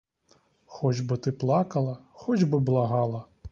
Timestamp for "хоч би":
0.65-1.17, 2.11-2.59